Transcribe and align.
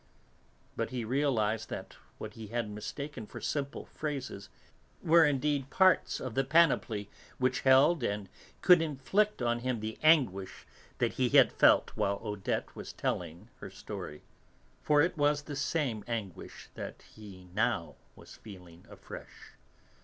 But 0.75 0.89
he 0.89 1.05
realised 1.05 1.69
that 1.69 1.95
what 2.17 2.33
he 2.33 2.47
had 2.47 2.67
mistaken 2.71 3.27
for 3.27 3.39
simple 3.39 3.85
phrases 3.85 4.49
were 5.03 5.23
indeed 5.25 5.69
parts 5.69 6.19
of 6.19 6.33
the 6.33 6.43
panoply 6.43 7.07
which 7.37 7.59
held 7.59 8.01
and 8.01 8.27
could 8.63 8.81
inflict 8.81 9.43
on 9.43 9.59
him 9.59 9.79
the 9.79 9.99
anguish 10.01 10.65
that 10.97 11.13
he 11.13 11.29
had 11.29 11.53
felt 11.53 11.91
while 11.95 12.19
Odette 12.23 12.75
was 12.75 12.93
telling 12.93 13.49
her 13.59 13.69
story. 13.69 14.23
For 14.81 15.03
it 15.03 15.15
was 15.19 15.43
the 15.43 15.55
same 15.55 16.03
anguish 16.07 16.69
that 16.73 17.03
he 17.13 17.47
now 17.53 17.93
was 18.15 18.37
feeling 18.37 18.87
afresh. 18.89 19.51